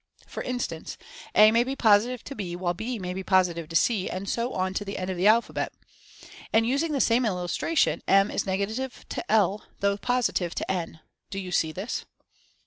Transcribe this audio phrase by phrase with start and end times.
[0.25, 0.97] For instance,
[1.35, 4.51] A may be positive to B, while B may be positive to C, and so
[4.53, 5.73] on to the end of the alphabet.
[6.51, 11.01] And, using the same illustration, M is nega tive to L, though positive to N.
[11.29, 12.05] Do you see this